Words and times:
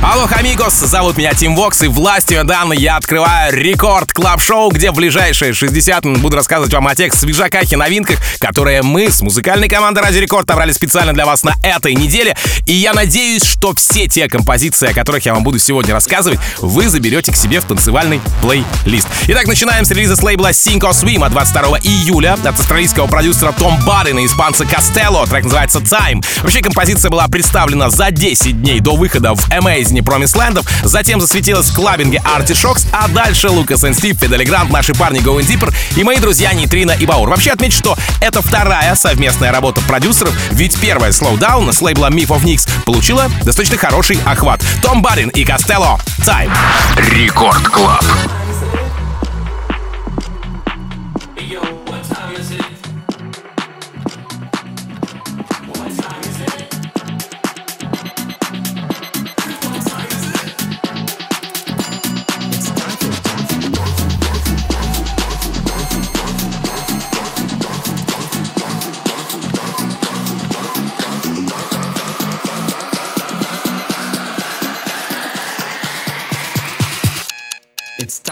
Алло, 0.00 0.28
амигос, 0.30 0.74
зовут 0.74 1.16
меня 1.16 1.34
Тим 1.34 1.56
Вокс, 1.56 1.82
и 1.82 1.88
властью 1.88 2.44
данной 2.44 2.76
я 2.76 2.98
открываю 2.98 3.52
рекорд 3.52 4.12
клаб 4.12 4.40
шоу 4.40 4.70
где 4.70 4.92
в 4.92 4.94
ближайшие 4.94 5.52
60 5.52 6.04
минут 6.04 6.20
буду 6.20 6.36
рассказывать 6.36 6.72
вам 6.72 6.86
о 6.86 6.94
тех 6.94 7.12
свежаках 7.12 7.72
и 7.72 7.74
новинках, 7.74 8.20
которые 8.38 8.82
мы 8.82 9.10
с 9.10 9.22
музыкальной 9.22 9.68
командой 9.68 9.98
Ради 10.04 10.18
Рекорд 10.18 10.46
набрали 10.46 10.70
специально 10.70 11.12
для 11.12 11.26
вас 11.26 11.42
на 11.42 11.56
этой 11.64 11.96
неделе. 11.96 12.36
И 12.66 12.74
я 12.74 12.92
надеюсь, 12.92 13.42
что 13.42 13.74
все 13.74 14.06
те 14.06 14.28
композиции, 14.28 14.88
о 14.88 14.94
которых 14.94 15.26
я 15.26 15.34
вам 15.34 15.42
буду 15.42 15.58
сегодня 15.58 15.92
рассказывать, 15.92 16.38
вы 16.58 16.88
заберете 16.88 17.32
к 17.32 17.36
себе 17.36 17.58
в 17.58 17.64
танцевальный 17.64 18.20
плейлист. 18.40 19.08
Итак, 19.26 19.48
начинаем 19.48 19.84
с 19.84 19.90
релиза 19.90 20.14
с 20.14 20.22
лейбла 20.22 20.50
Cinco 20.50 20.92
Swim 20.92 21.24
от 21.24 21.32
22 21.32 21.78
июля 21.80 22.34
от 22.34 22.46
австралийского 22.46 23.08
продюсера 23.08 23.50
Том 23.50 23.76
Баррина 23.84 24.20
и 24.20 24.26
испанца 24.26 24.64
Костелло. 24.64 25.26
Трек 25.26 25.42
называется 25.42 25.80
Time. 25.80 26.24
Вообще 26.42 26.60
композиция 26.60 27.10
была 27.10 27.26
представлена 27.26 27.90
за 27.90 28.12
10 28.12 28.62
дней 28.62 28.78
до 28.78 28.94
выхода 28.94 29.34
в 29.34 29.48
Amazing 29.50 29.87
жизни 29.88 30.02
Промислендов, 30.02 30.66
затем 30.84 31.18
засветилась 31.18 31.70
в 31.70 31.74
клабинге 31.74 32.22
Artichokes, 32.22 32.86
а 32.92 33.08
дальше 33.08 33.48
Лукас 33.48 33.84
и 33.84 33.94
Стив, 33.94 34.18
Фидели 34.20 34.44
Грант, 34.44 34.70
наши 34.70 34.92
парни 34.92 35.20
Going 35.20 35.46
Deeper 35.46 35.74
и 35.96 36.04
мои 36.04 36.18
друзья 36.18 36.52
Нитрина 36.52 36.92
и 36.92 37.06
Баур. 37.06 37.30
Вообще 37.30 37.52
отмечу, 37.52 37.78
что 37.78 37.96
это 38.20 38.42
вторая 38.42 38.94
совместная 38.96 39.50
работа 39.50 39.80
продюсеров, 39.88 40.34
ведь 40.50 40.78
первая 40.78 41.10
Slowdown 41.10 41.72
с 41.72 41.80
лейбла 41.80 42.10
Myth 42.10 42.28
of 42.28 42.42
Nix 42.42 42.68
получила 42.84 43.30
достаточно 43.44 43.78
хороший 43.78 44.18
охват. 44.26 44.62
Том 44.82 45.00
Барин 45.00 45.30
и 45.30 45.42
Костелло. 45.42 45.98
Time. 46.18 46.52
Рекорд 46.96 47.66
Клаб. 47.68 48.04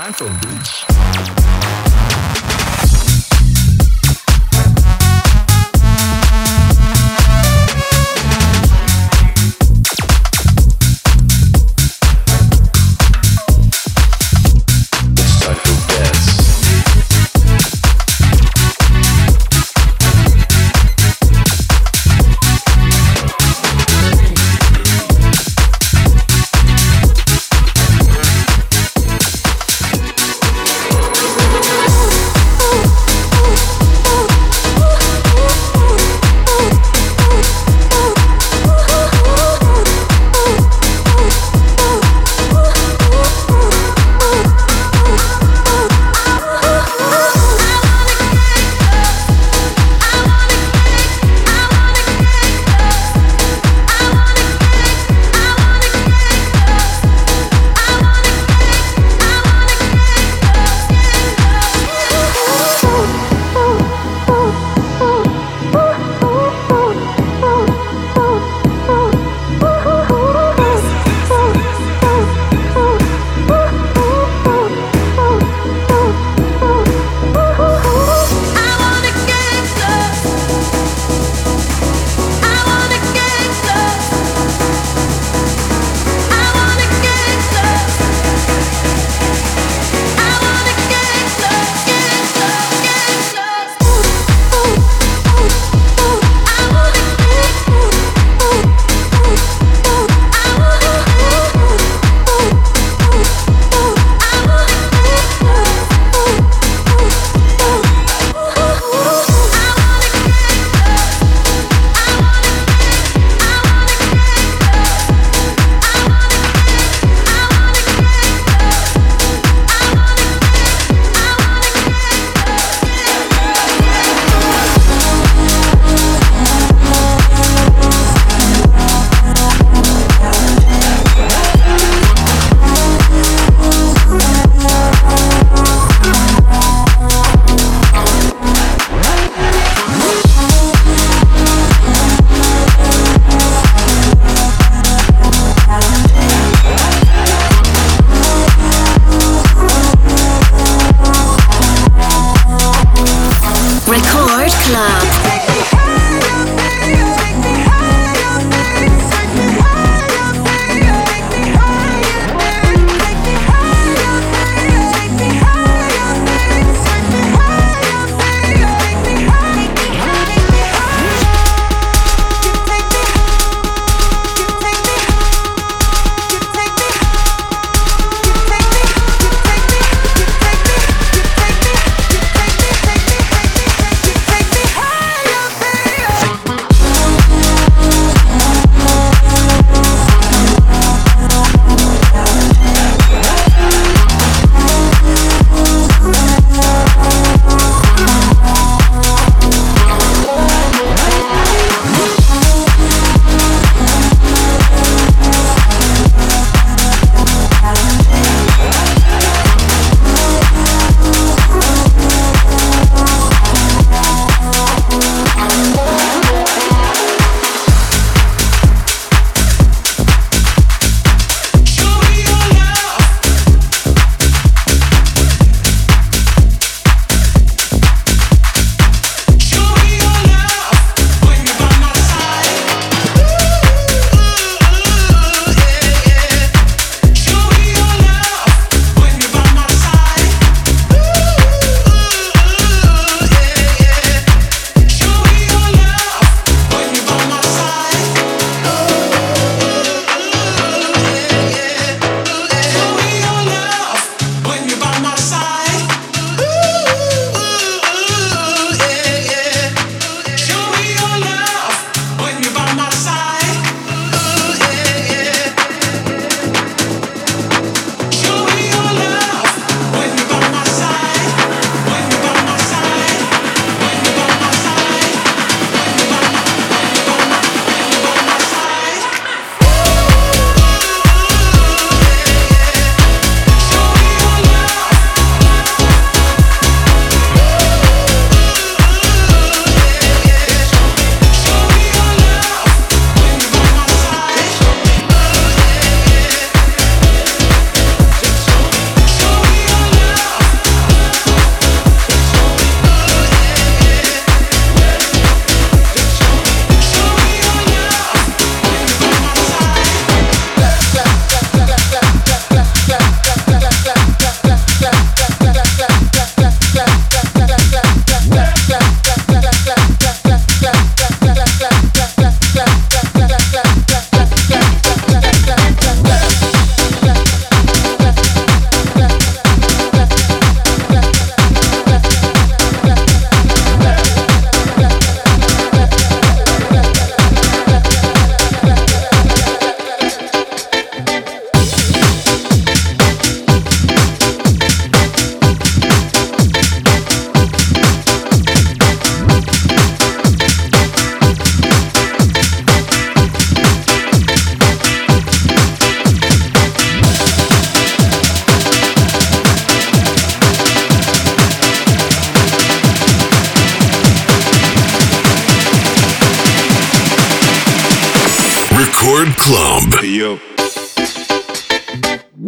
time 0.06 0.12
for 0.12 0.46
boots. 0.46 0.85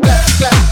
Let's 0.00 0.38
go. 0.38 0.67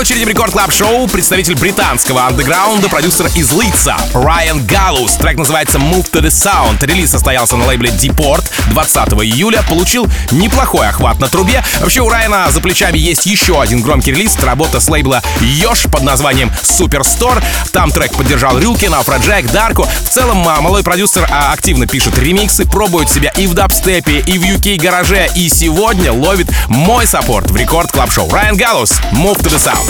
Очереди 0.00 0.24
Record 0.24 0.52
Club 0.52 0.72
Show 0.72 1.06
представитель 1.08 1.56
британского 1.56 2.24
андеграунда, 2.24 2.88
продюсер 2.88 3.26
из 3.34 3.52
Лидса 3.52 3.98
Райан 4.14 4.64
Галлус. 4.64 5.12
Трек 5.12 5.36
называется 5.36 5.76
Move 5.76 6.10
to 6.10 6.22
the 6.22 6.28
Sound. 6.28 6.82
Релиз 6.86 7.10
состоялся 7.10 7.56
на 7.56 7.66
лейбле 7.66 7.90
Deport 7.90 8.44
20 8.70 8.96
июля. 9.24 9.62
Получил 9.68 10.08
неплохой 10.30 10.88
охват 10.88 11.18
на 11.18 11.28
трубе. 11.28 11.62
Вообще 11.80 12.00
у 12.00 12.08
Райана 12.08 12.50
за 12.50 12.62
плечами 12.62 12.96
есть 12.96 13.26
еще 13.26 13.60
один 13.60 13.82
громкий 13.82 14.12
релиз. 14.12 14.38
Работа 14.42 14.80
с 14.80 14.88
лейбла 14.88 15.22
Yosh 15.40 15.82
под 15.92 16.02
названием 16.02 16.50
Superstore. 16.62 17.44
Там 17.72 17.90
трек 17.90 18.14
поддержал 18.14 18.58
Рюкин, 18.58 18.94
Афроджек, 18.94 19.50
Дарку. 19.52 19.84
В 19.84 20.08
целом 20.08 20.38
малой 20.38 20.82
продюсер 20.82 21.28
а, 21.30 21.52
активно 21.52 21.86
пишет 21.86 22.16
ремиксы, 22.18 22.64
пробует 22.64 23.10
себя 23.10 23.32
и 23.36 23.46
в 23.46 23.52
дабстепе, 23.52 24.20
и 24.20 24.38
в 24.38 24.42
UK 24.44 24.80
гараже. 24.80 25.28
И 25.34 25.50
сегодня 25.50 26.10
ловит 26.10 26.48
мой 26.68 27.06
support 27.06 27.50
в 27.50 27.56
Record 27.56 27.92
Club 27.92 28.10
Show. 28.10 28.30
Райан 28.30 28.56
Галлус, 28.56 28.92
Move 29.12 29.36
to 29.42 29.50
the 29.50 29.58
Sound. 29.62 29.89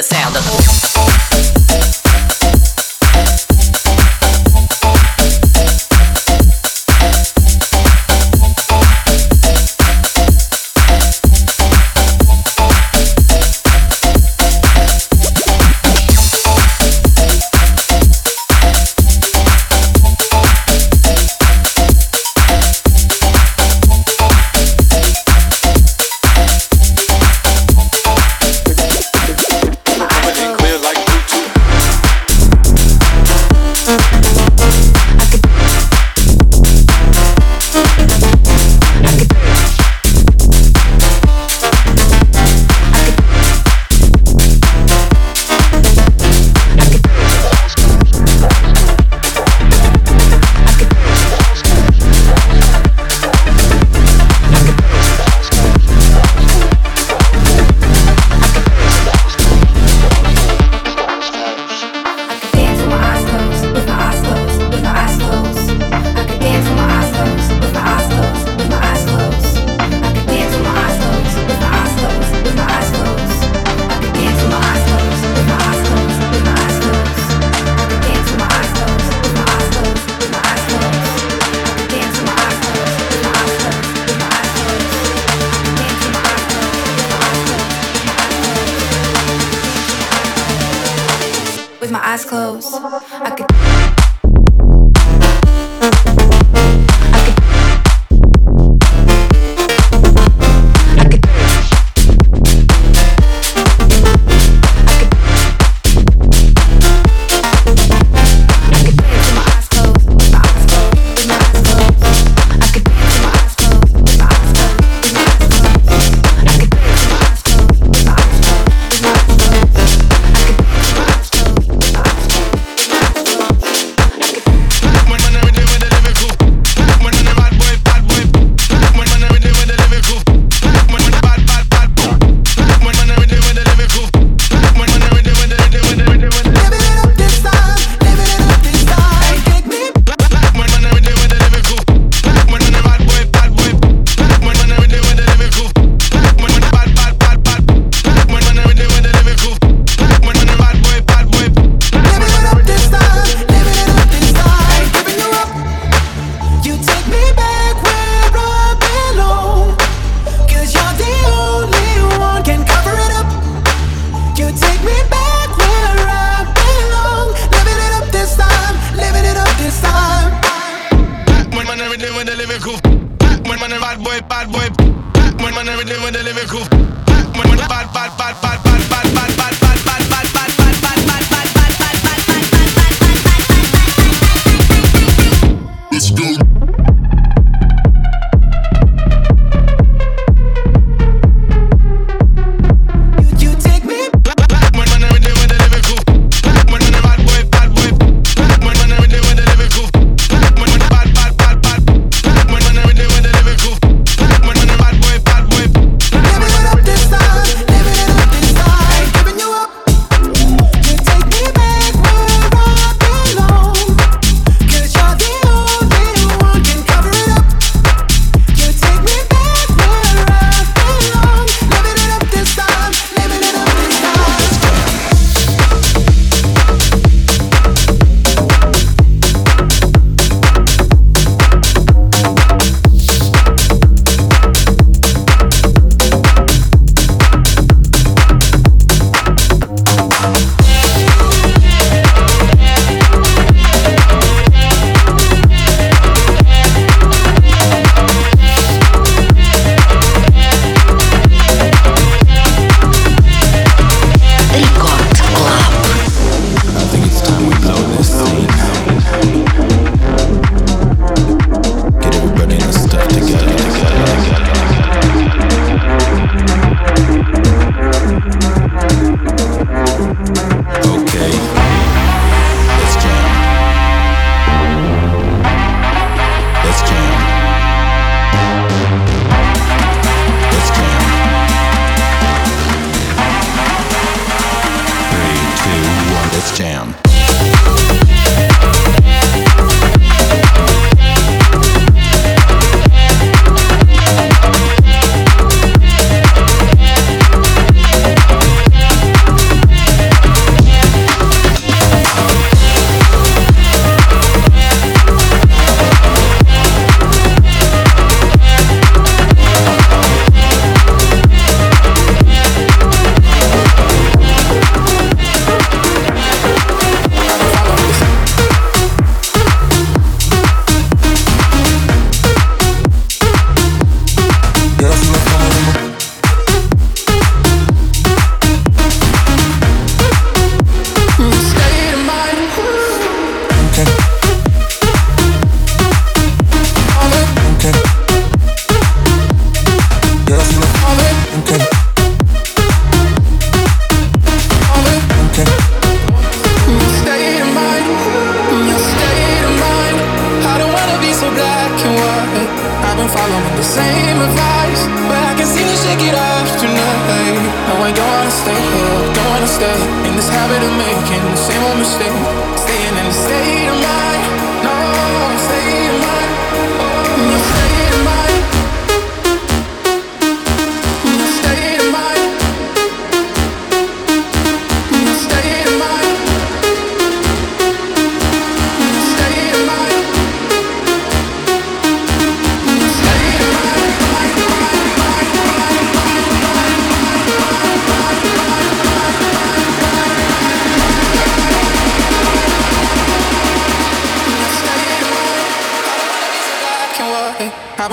the 0.00 0.14
sound 0.14 0.34
of 0.34 0.42
the. 0.44 0.99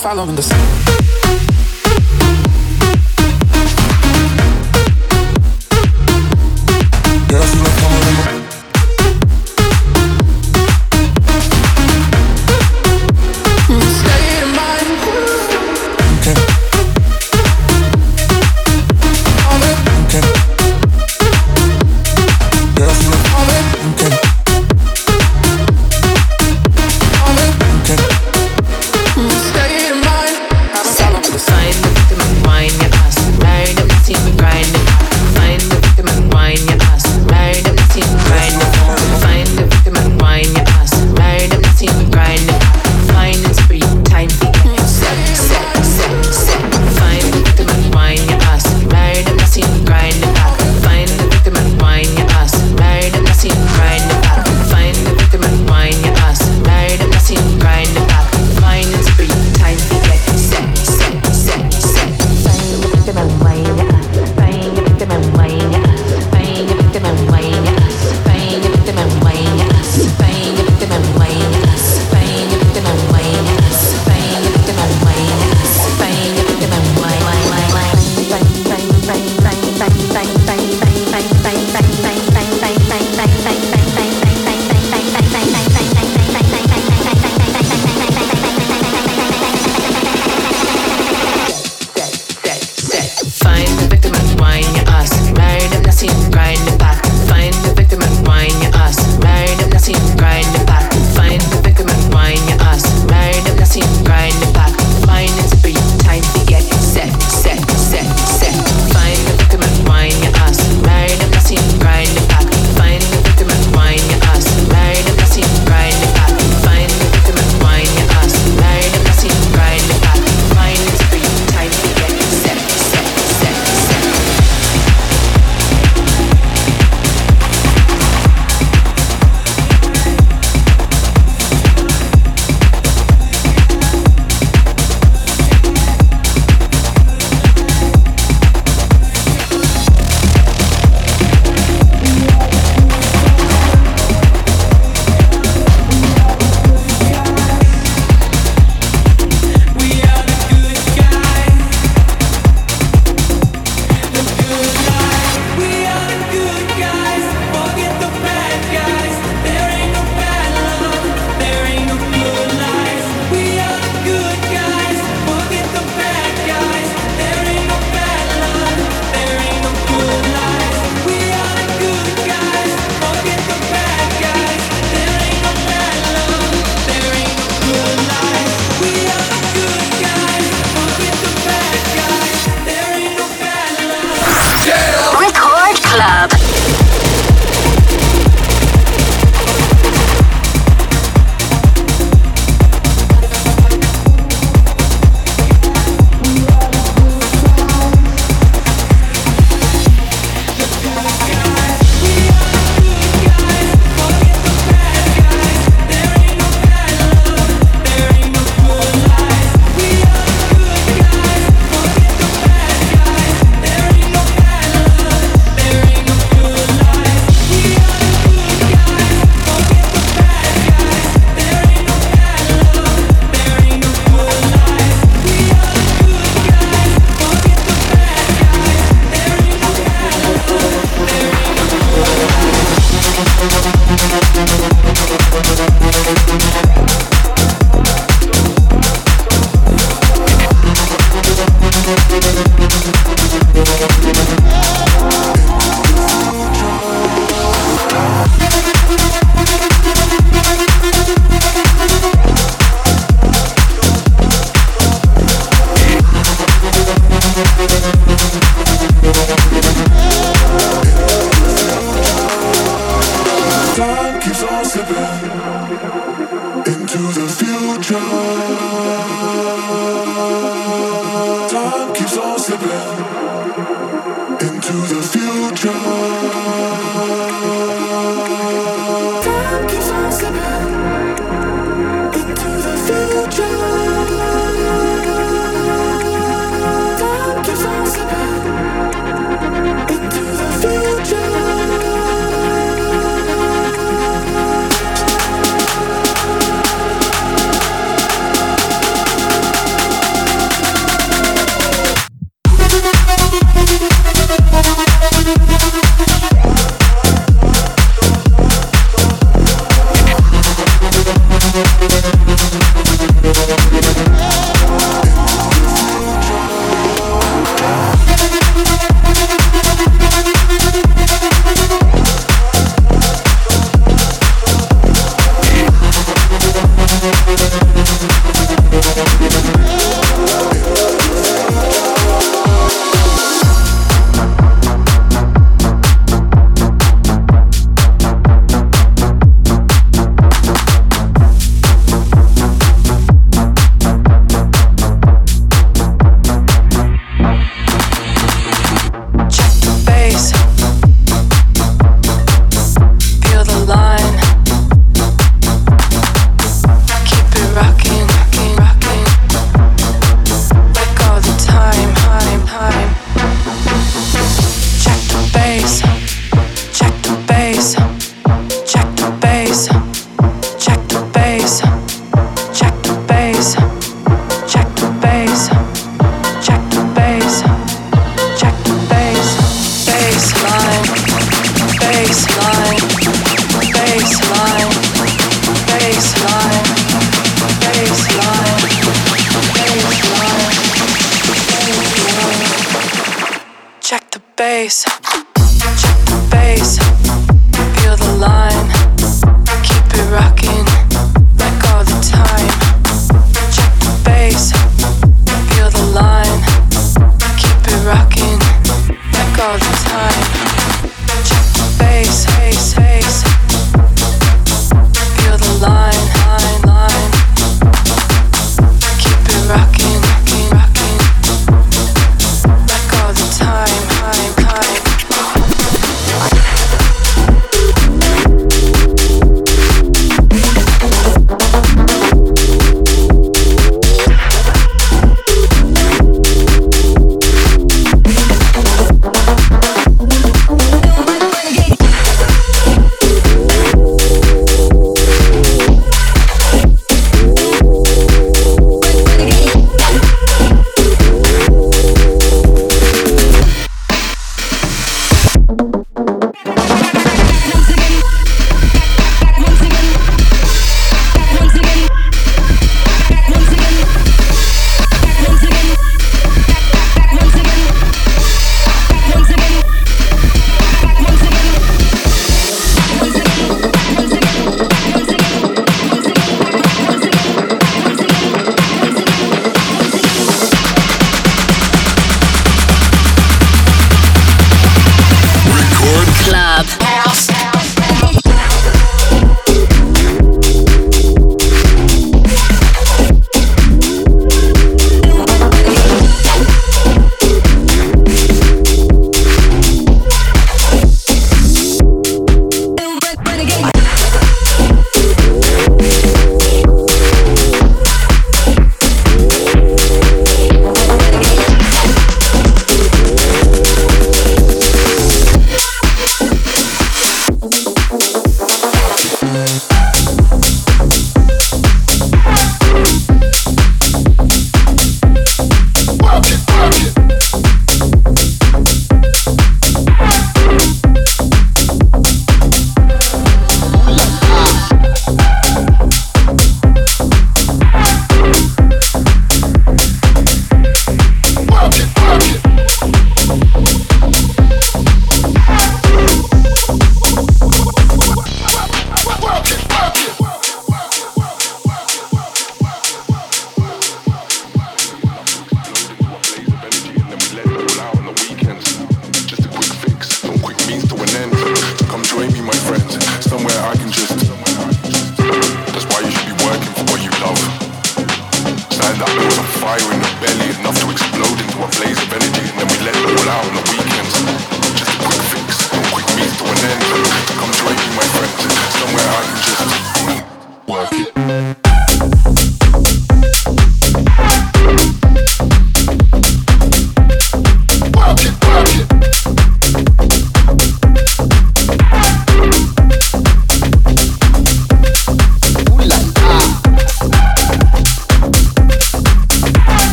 Following 0.00 0.34
the 0.34 0.42
sun. 0.42 0.89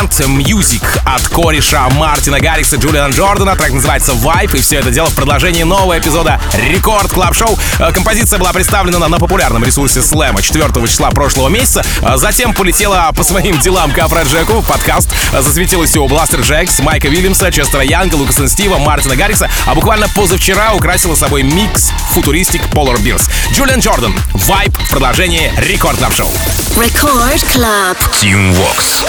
Tomorrowland, 0.00 0.10
Music 0.38 0.82
от 1.04 1.28
кореша 1.28 1.88
Мартина 1.90 2.40
Гаррикса 2.40 2.76
Джулиана 2.76 3.12
Джордана. 3.12 3.56
Трек 3.56 3.72
называется 3.72 4.12
Vibe, 4.12 4.58
и 4.58 4.60
все 4.60 4.76
это 4.76 4.90
дело 4.90 5.08
в 5.10 5.14
продолжении 5.14 5.62
нового 5.62 5.98
эпизода 5.98 6.40
Record 6.54 7.10
Club 7.12 7.34
Show. 7.34 7.58
Э, 7.78 7.92
Композиция 7.92 8.38
была 8.38 8.52
представлена 8.52 8.98
на, 8.98 9.08
на 9.08 9.18
популярном 9.18 9.64
ресурсе 9.64 10.02
Слэма 10.02 10.42
4 10.42 10.86
числа 10.86 11.10
прошлого 11.10 11.48
месяца. 11.48 11.84
А 12.02 12.16
Затем 12.16 12.54
полетела 12.54 13.10
по 13.14 13.22
своим 13.22 13.58
делам 13.58 13.92
к 13.92 13.98
Афроджеку. 13.98 14.62
Подкаст 14.62 15.10
э, 15.32 15.42
засветилась 15.42 15.96
у 15.96 16.06
Blasterjaxx, 16.06 16.78
Майка 16.80 17.08
Вильямса, 17.08 17.50
Честера 17.50 17.82
Янга, 17.82 18.14
Лукаса 18.14 18.48
Стива, 18.48 18.78
Мартина 18.78 19.16
Гаррикса. 19.16 19.50
А 19.66 19.74
буквально 19.74 20.08
позавчера 20.08 20.72
украсила 20.74 21.14
собой 21.14 21.42
микс 21.42 21.90
Futuristic 22.12 22.62
Polar 22.72 22.96
Bears. 23.02 23.29
Джулиан 23.60 23.80
Джордан, 23.80 24.14
Vibe 24.32 24.72
в 24.86 24.88
продолжении 24.88 25.52
Record 25.58 25.98
Club 25.98 26.14
Show. 26.14 26.30
Record 26.76 27.44
Club. 27.44 27.98
Team 28.10 28.54
Vox. 28.54 29.04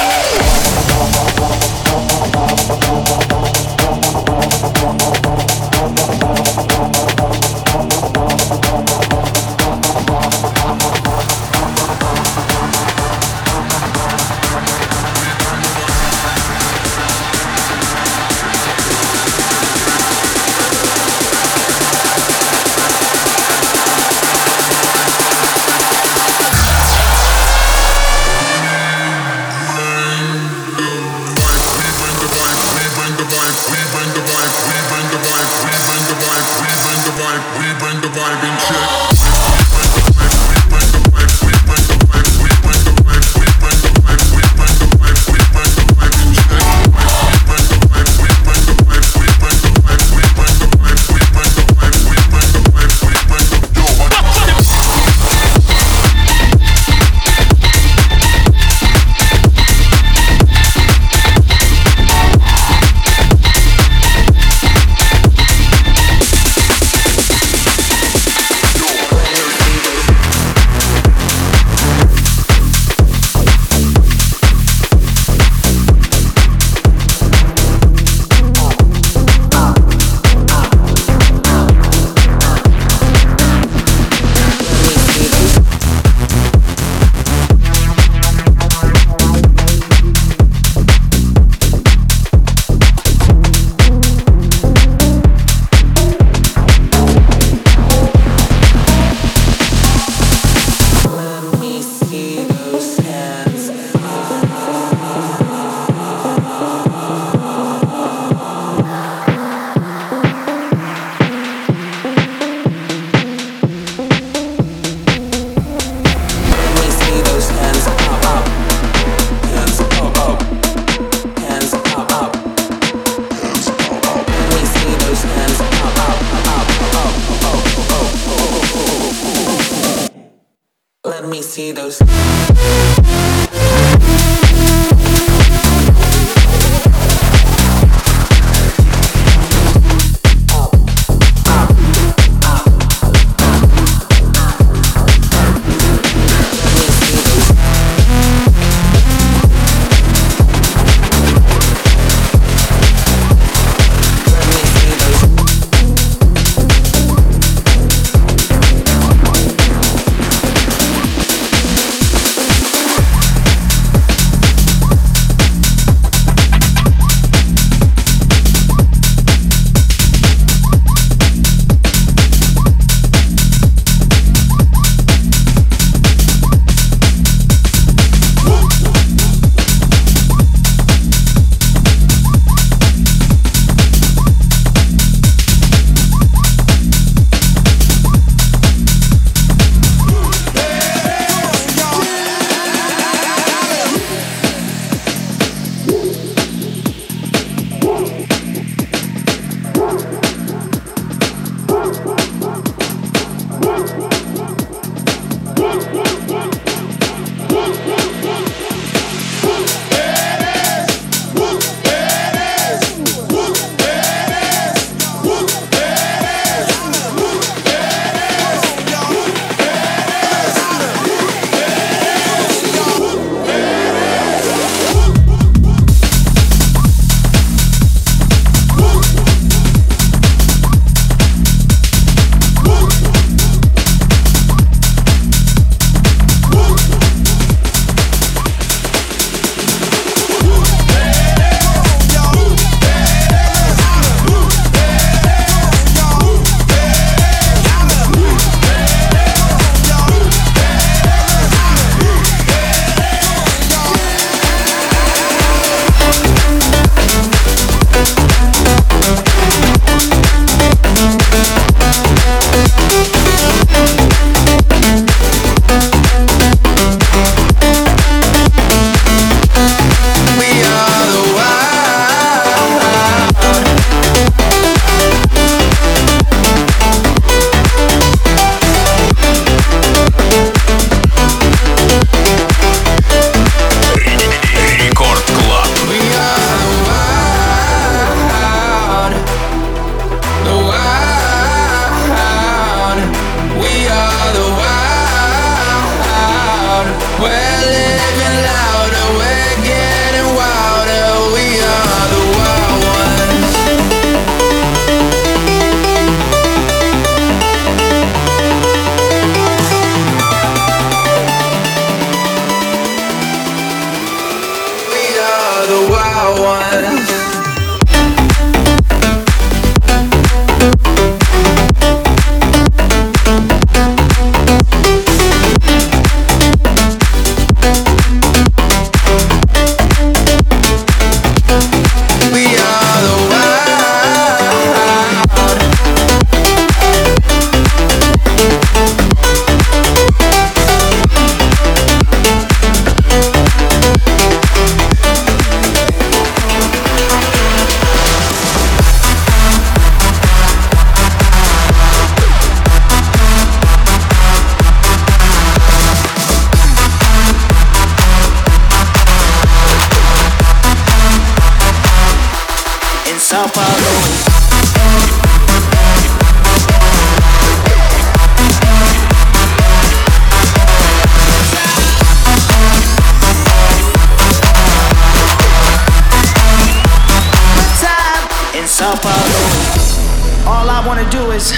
Do 381.12 381.32
is 381.32 381.52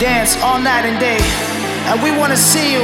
dance 0.00 0.36
all 0.42 0.58
night 0.58 0.84
and 0.88 0.98
day. 0.98 1.20
And 1.88 2.02
we 2.02 2.10
wanna 2.10 2.36
see 2.36 2.72
you 2.72 2.82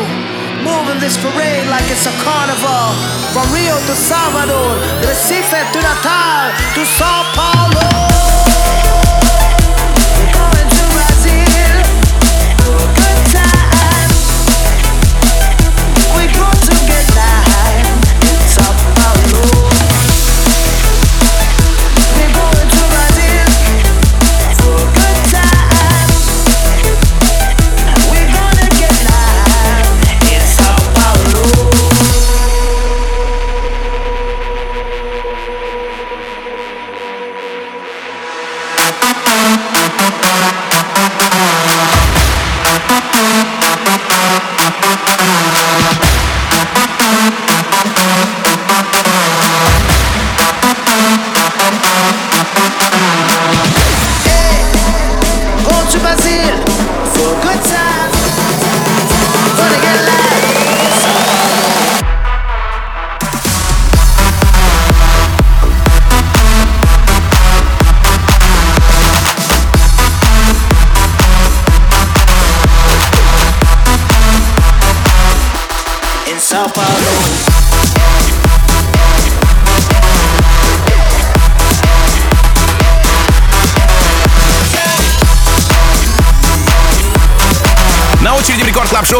moving 0.62 1.00
this 1.00 1.16
parade 1.16 1.66
like 1.68 1.84
it's 1.90 2.06
a 2.06 2.14
carnival. 2.22 2.92
From 3.32 3.46
Rio 3.52 3.76
to 3.88 3.94
Salvador, 3.96 4.70
Recife 5.08 5.60
to 5.72 5.80
Natal 5.80 6.52
to 6.76 6.82
Sao 6.84 7.24
Paulo. 7.34 8.13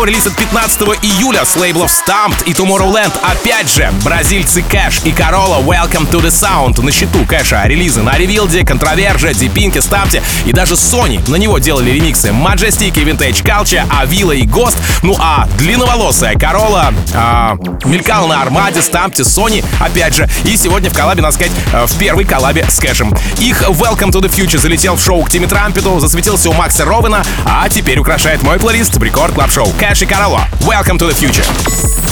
Релиз 0.05 0.27
от 0.27 0.37
15 0.37 0.83
июля 1.01 1.47
с 1.47 1.57
лейблов 1.57 1.91
Stamped 1.91 2.45
и 2.45 2.53
Tomorrowland. 2.53 3.15
Опять 3.23 3.75
же, 3.75 3.91
бразильцы 4.05 4.61
Кэш 4.63 5.01
и 5.05 5.13
Корола 5.13 5.63
Welcome 5.63 6.11
to 6.11 6.21
the 6.21 6.29
Sound. 6.29 6.83
На 6.83 6.93
счету 6.93 7.25
Кэша 7.25 7.63
релизы 7.65 8.03
на 8.03 8.19
Ревилде, 8.19 8.67
Контроверже, 8.67 9.33
Дипинке, 9.33 9.81
Стампте 9.81 10.23
и 10.45 10.53
даже 10.53 10.75
Sony. 10.75 11.27
На 11.31 11.37
него 11.37 11.59
делали 11.59 11.91
ремиксы 11.91 12.29
Majestic 12.29 13.01
и 13.01 13.05
Vintage 13.05 13.43
Culture, 13.43 13.83
Авила 13.89 14.33
и 14.33 14.43
Ghost. 14.43 14.77
Ну 15.03 15.17
а 15.19 15.49
длинноволосая 15.57 16.37
Корола 16.37 16.93
а, 17.15 17.57
мелькала 17.85 18.27
на 18.27 18.43
Армаде, 18.43 18.83
Стампте, 18.83 19.23
Sony, 19.23 19.65
опять 19.81 20.15
же. 20.15 20.29
И 20.45 20.59
сегодня 20.59 20.91
в 20.91 20.95
коллабе, 20.95 21.23
надо 21.23 21.35
сказать, 21.35 21.53
э, 21.73 21.87
в 21.87 21.97
первой 21.97 22.27
коллабе 22.27 22.67
с 22.69 22.79
Кэшем. 22.79 23.15
Их 23.39 23.63
Welcome 23.63 24.11
to 24.11 24.21
the 24.21 24.29
Future 24.29 24.59
залетел 24.59 24.97
в 24.97 25.03
шоу 25.03 25.23
к 25.23 25.31
Тимми 25.31 25.47
Трампету, 25.47 25.99
засветился 25.99 26.51
у 26.51 26.53
Макса 26.53 26.85
Ровена, 26.85 27.25
а 27.47 27.67
теперь 27.71 27.99
украшает 27.99 28.43
мой 28.43 28.59
плейлист 28.59 28.95
Рекорд 28.99 29.33
Клаб 29.33 29.51
Шоу. 29.51 29.73
Кэш 29.79 29.94
и 30.03 30.07
Корола. 30.07 30.49
Welcome 30.61 30.99
to 30.99 31.09
the 31.09 31.15
Future. 31.15 31.45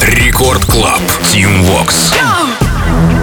Рекорд 0.06 0.64
Клаб. 0.66 1.00
Team 1.32 1.62
Vox. 1.64 1.94
System 1.94 3.21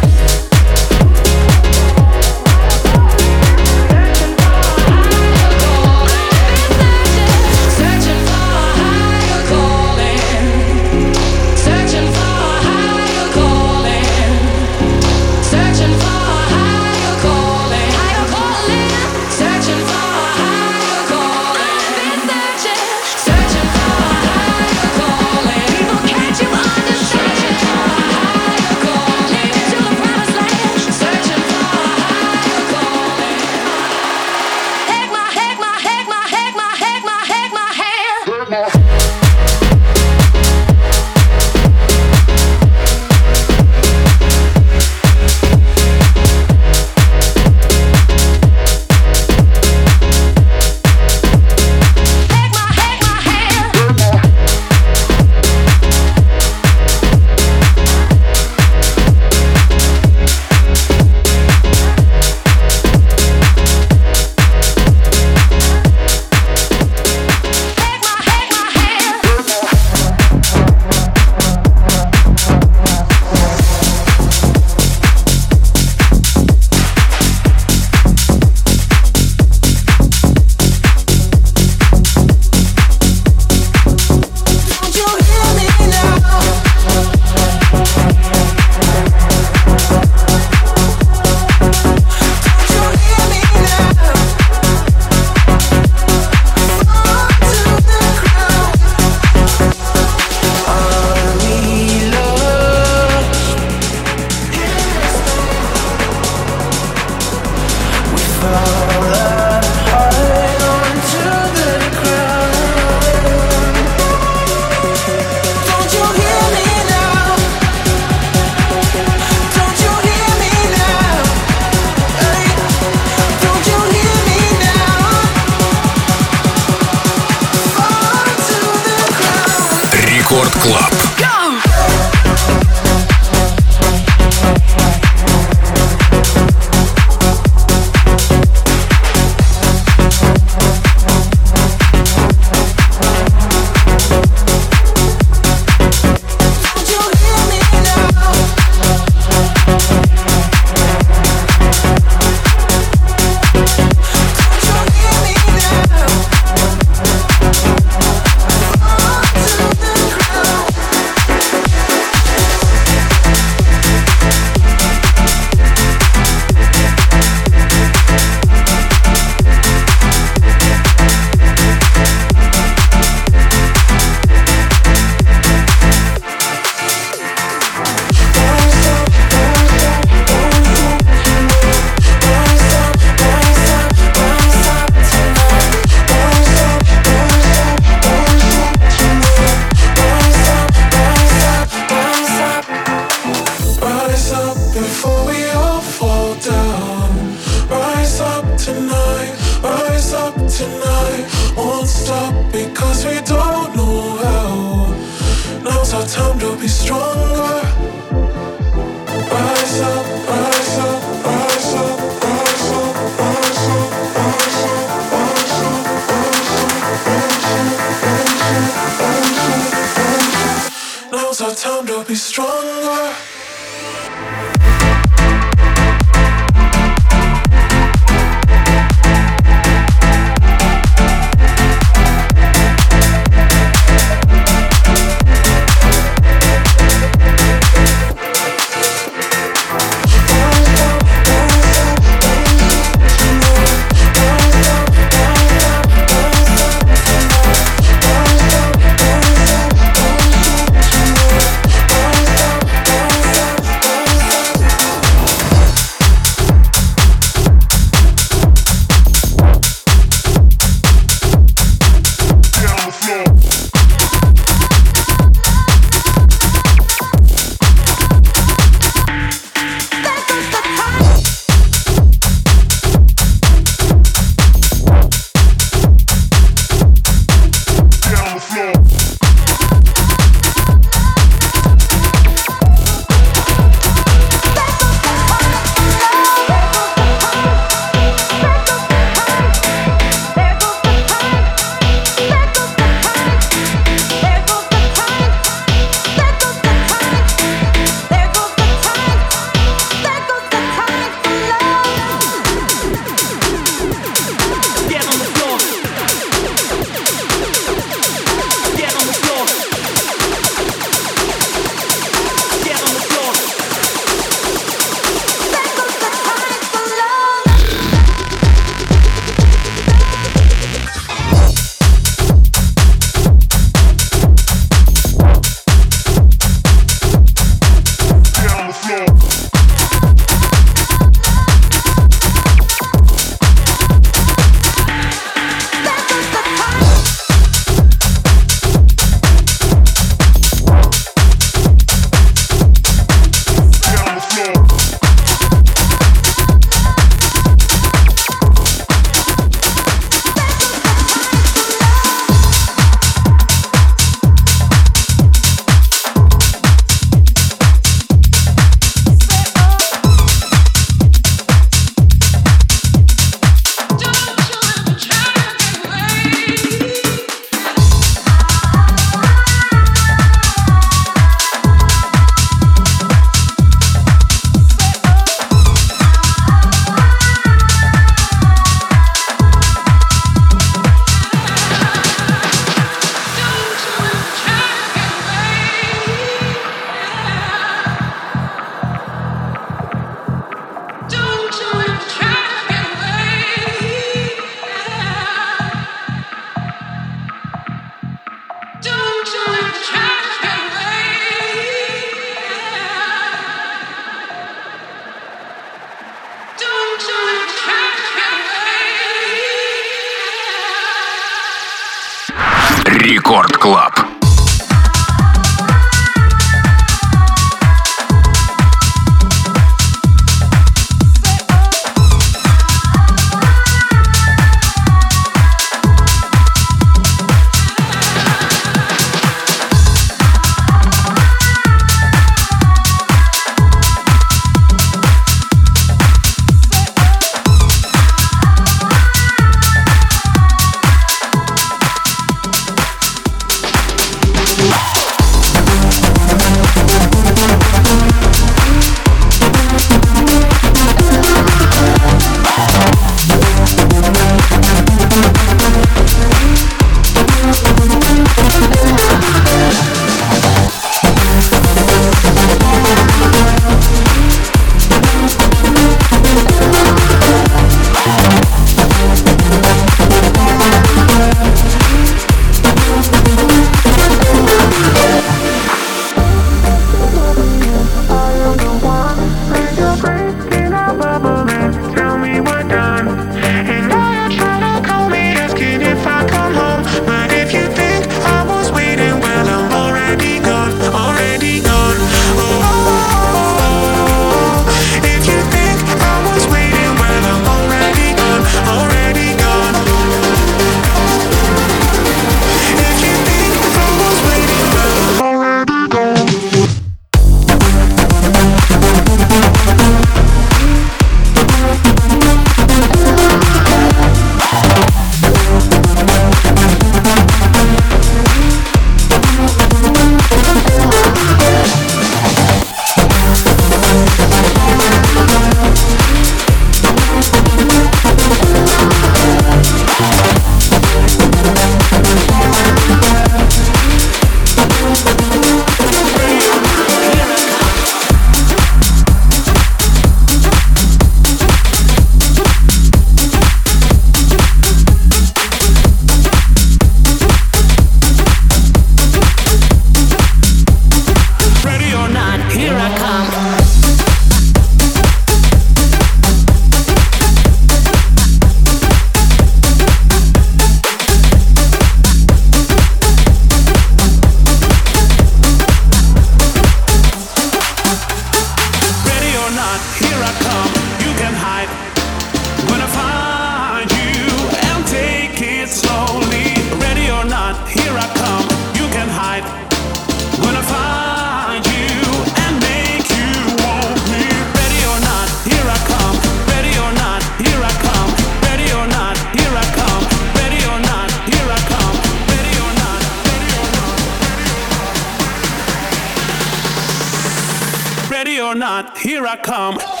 or 598.41 598.55
not, 598.55 598.97
here 598.97 599.27
I 599.27 599.37
come. 599.37 600.00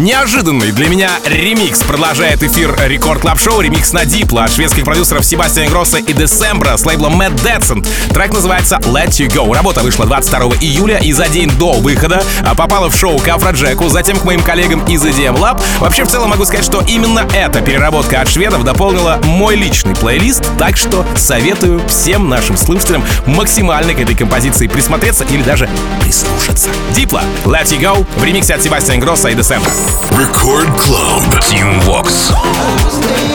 Неожиданный 0.00 0.72
для 0.72 0.88
меня 0.88 1.10
ремикс 1.26 1.80
продолжает 1.80 2.42
эфир 2.42 2.74
Record 2.86 3.20
Club 3.20 3.38
Show. 3.38 3.60
Ремикс 3.60 3.92
на 3.92 4.06
Дипло 4.06 4.44
от 4.44 4.50
шведских 4.50 4.84
продюсеров 4.84 5.26
Себастьяна 5.26 5.68
Гросса 5.68 5.98
и 5.98 6.14
Десембра 6.14 6.78
с 6.78 6.86
лейблом 6.86 7.20
Mad 7.20 7.34
Decent. 7.34 7.86
Трек 8.14 8.32
называется 8.32 8.76
Let 8.84 9.10
You 9.10 9.28
Go. 9.28 9.54
Работа 9.54 9.82
вышла 9.82 10.06
22 10.06 10.54
июля 10.62 10.96
и 11.00 11.12
за 11.12 11.28
день 11.28 11.50
до 11.58 11.72
выхода 11.74 12.24
а, 12.42 12.54
попала 12.54 12.88
в 12.88 12.96
шоу 12.96 13.18
к 13.18 13.50
Афроджеку, 13.50 13.90
затем 13.90 14.18
к 14.18 14.24
моим 14.24 14.40
коллегам 14.40 14.82
из 14.86 15.04
EDM 15.04 15.36
Lab. 15.36 15.60
Вообще, 15.80 16.04
в 16.04 16.08
целом 16.08 16.30
могу 16.30 16.46
сказать, 16.46 16.64
что 16.64 16.80
именно 16.80 17.28
эта 17.34 17.60
переработка 17.60 18.22
от 18.22 18.28
шведов 18.30 18.64
дополнила 18.64 19.20
мой 19.24 19.54
личный 19.54 19.94
плейлист, 19.94 20.44
так 20.58 20.78
что 20.78 21.04
советую 21.14 21.86
всем 21.88 22.30
нашим 22.30 22.56
слушателям 22.56 23.04
максимально 23.26 23.92
к 23.92 24.00
этой 24.00 24.14
композиции 24.14 24.66
присмотреться 24.66 25.24
или 25.24 25.42
даже 25.42 25.68
прислушаться. 26.00 26.70
Дипло, 26.94 27.20
Let 27.44 27.64
You 27.64 27.80
Go 27.80 28.06
в 28.16 28.24
ремиксе 28.24 28.54
от 28.54 28.62
Себастьяна 28.62 28.98
Гросса 28.98 29.28
и 29.28 29.34
Десембра. 29.34 29.70
Record 30.16 30.68
Club. 30.78 31.40
Team 31.42 31.80
Vox. 31.82 33.29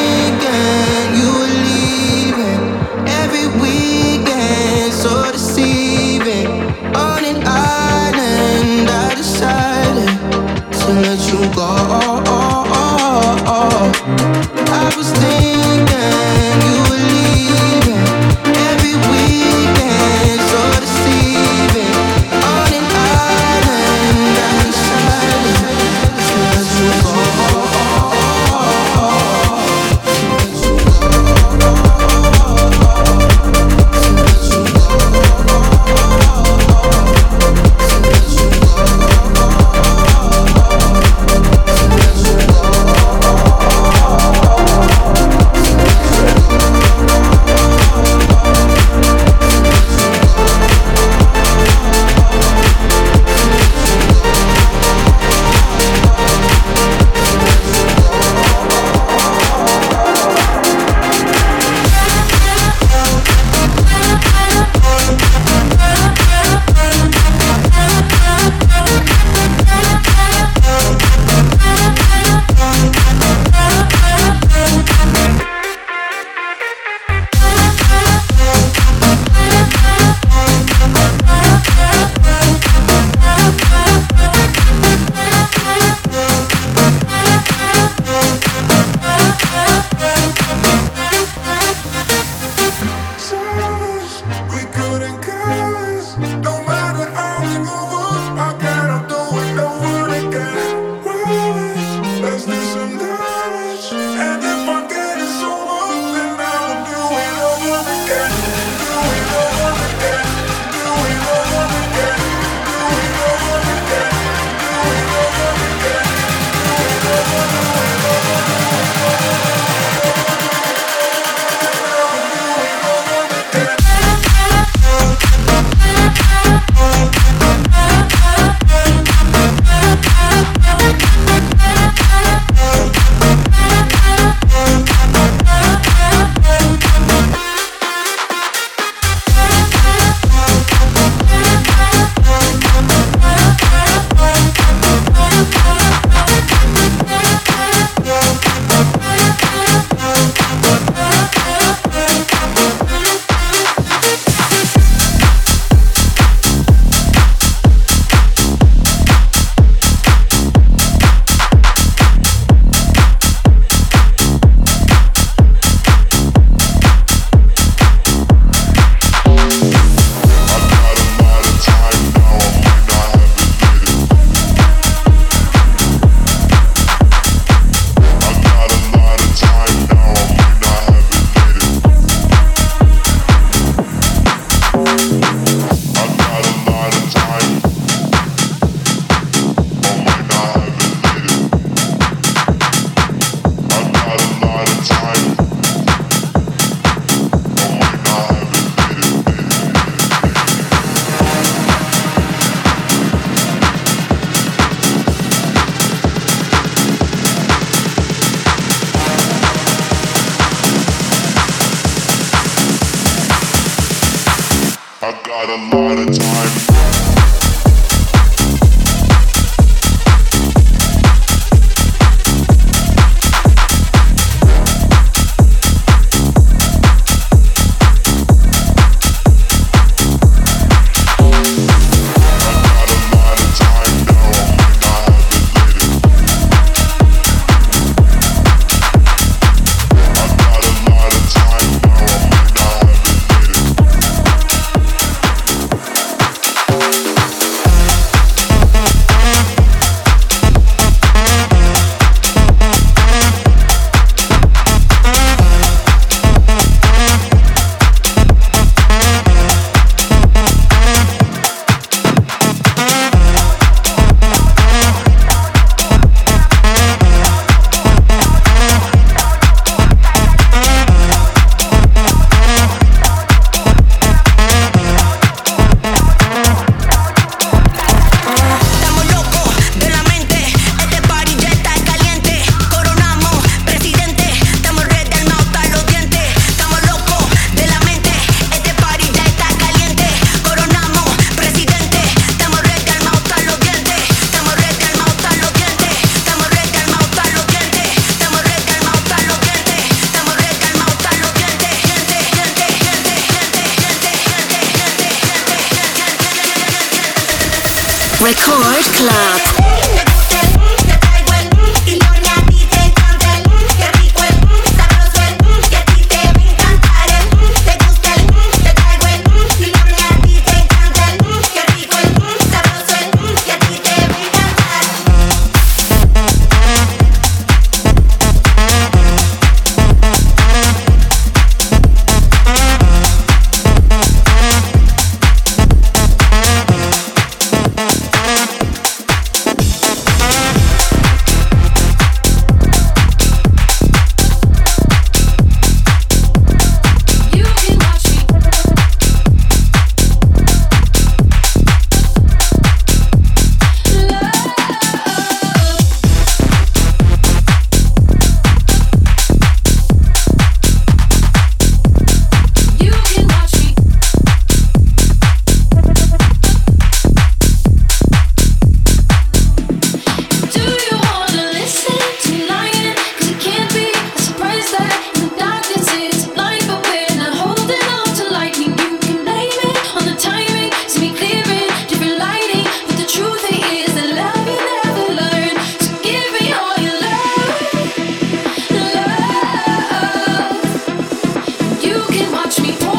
watch 392.45 392.59
me. 392.61 392.94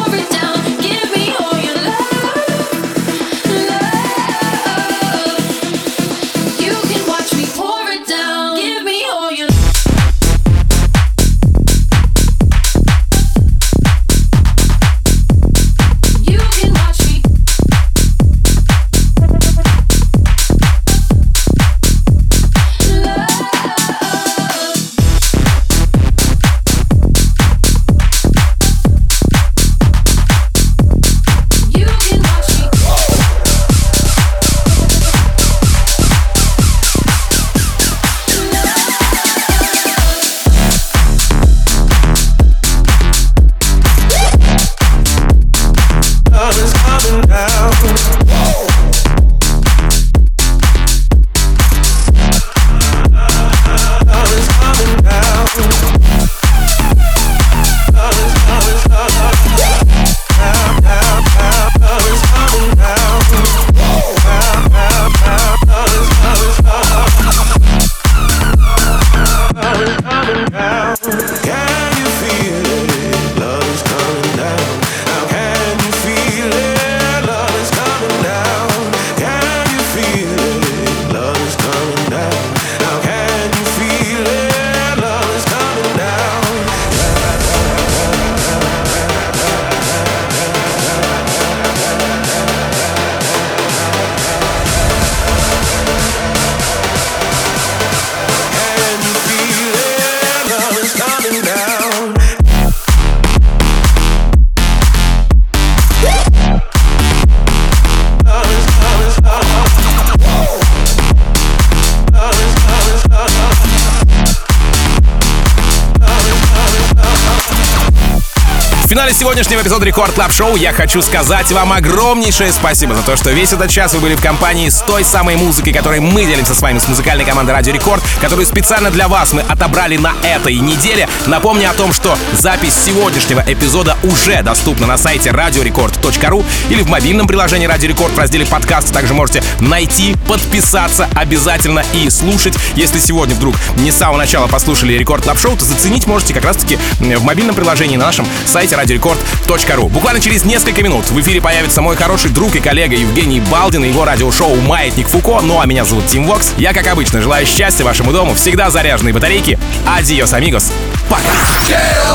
В 118.87 118.89
финале 118.89 119.13
сегодняшнего 119.13 119.63
эпизода 119.63 119.85
Record 119.85 120.13
Club 120.13 120.31
Show 120.31 120.55
я 120.55 120.73
хочу 120.73 121.03
сказать 121.03 121.51
вам 121.51 121.73
огромнейшее 121.73 122.53
спасибо 122.53 122.95
за 122.95 123.03
то, 123.03 123.17
что 123.17 123.33
весь 123.33 123.53
этот 123.53 123.69
час 123.69 123.93
вы 123.95 123.99
были 123.99 124.15
в 124.15 124.23
компании 124.23 124.69
с 124.69 124.81
той 124.81 125.03
самой 125.03 125.35
музыкой, 125.35 125.73
которой 125.73 125.99
мы 125.99 126.25
делимся 126.25 126.55
с 126.55 126.61
вами 126.61 126.79
с 126.79 126.87
музыкальной 126.87 127.25
командой 127.25 127.51
Радио 127.51 127.73
Рекорд, 127.73 128.01
которую 128.21 128.47
специально 128.47 128.93
для 128.93 129.09
вас 129.09 129.33
мы 129.33 129.41
отобрали 129.41 129.97
на 129.97 130.15
этой 130.23 130.55
неделе. 130.61 131.09
Напомню 131.27 131.69
о 131.69 131.73
том, 131.73 131.93
что 131.93 132.17
запись 132.33 132.75
сегодняшнего 132.75 133.43
эпизода 133.45 133.97
уже 134.05 134.41
доступна 134.45 134.87
на 134.87 134.97
сайте 134.97 135.31
radiorecord.ru 135.31 136.45
или 136.71 136.83
в 136.83 136.89
мобильном 136.89 137.27
приложении 137.27 137.67
Радио 137.67 137.89
Рекорд 137.89 138.15
в 138.15 138.19
разделе 138.21 138.47
подкаст. 138.47 138.93
Также 138.93 139.15
можете 139.15 139.43
найти, 139.59 140.15
подписаться 140.29 141.09
обязательно 141.17 141.83
и 141.93 142.09
слушать. 142.09 142.55
Если 142.77 143.01
сегодня 143.01 143.35
вдруг 143.35 143.57
не 143.79 143.91
с 143.91 143.97
самого 143.97 144.19
начала 144.19 144.47
послушали 144.47 144.93
Record 144.93 145.25
Club 145.25 145.41
Show, 145.41 145.57
то 145.57 145.65
заценить 145.65 146.07
можете 146.07 146.35
как 146.35 146.45
раз-таки 146.45 146.79
в 147.01 147.25
мобильном 147.25 147.57
приложении 147.57 147.97
на 147.97 148.07
нашем 148.07 148.29
сайте 148.45 148.76
radiorecord.ru. 148.77 149.89
Буквально 149.89 150.21
через 150.21 150.45
несколько 150.45 150.83
минут 150.83 151.11
в 151.11 151.21
эфире 151.21 151.41
появится 151.41 151.83
мой 151.83 151.97
хороший 151.97 152.31
друг 152.31 152.55
и 152.55 152.61
коллега 152.61 152.95
Евгений 152.97 153.41
Балдин 153.41 153.85
и 153.85 153.89
его 153.89 154.05
радиошоу 154.05 154.57
«Маятник 154.57 155.09
Фуко». 155.09 155.41
Ну 155.43 155.61
а 155.61 155.67
меня 155.67 155.85
зовут 155.85 156.07
Тим 156.07 156.27
Вокс. 156.27 156.53
Я, 156.57 156.73
как 156.73 156.87
обычно, 156.87 157.21
желаю 157.21 157.47
счастья 157.47 157.85
вашему 157.85 158.13
дому, 158.13 158.35
всегда 158.35 158.71
заряженные 158.71 159.15
батарейки. 159.15 159.59
Адиос, 159.87 160.33
амигос. 160.33 160.73
Пока. 161.09 161.33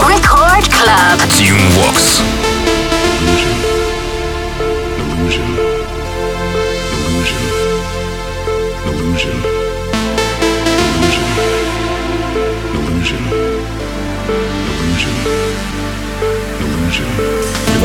Record 0.07 0.69
Club. 0.69 1.19
Team 1.37 1.57
Vox. 1.75 2.40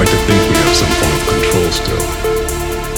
like 0.06 0.18
to 0.18 0.26
think 0.26 0.50
we 0.50 0.56
have 0.62 0.76
some 0.76 0.92
form 1.00 1.14
of 1.18 1.24
control 1.28 1.70
still, 1.72 2.06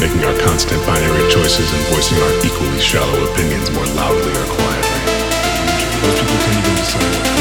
making 0.01 0.25
our 0.25 0.37
constant 0.47 0.85
binary 0.87 1.31
choices 1.31 1.73
and 1.73 1.83
voicing 1.95 2.19
our 2.19 2.45
equally 2.45 2.81
shallow 2.81 3.33
opinions 3.33 3.71
more 3.71 3.87
loudly 3.97 4.33
or 4.33 4.47
quietly. 4.47 5.01
Most 6.03 6.21
people 6.21 6.37
can't 6.45 6.67
even 6.67 6.77
decide 6.77 7.38